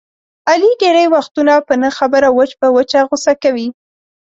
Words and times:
علي 0.49 0.71
ډېری 0.81 1.05
وختونه 1.15 1.53
په 1.67 1.73
نه 1.81 1.89
خبره 1.97 2.27
وچ 2.37 2.51
په 2.61 2.67
وچه 2.75 2.99
غوسه 3.07 3.33
کوي. 3.43 3.67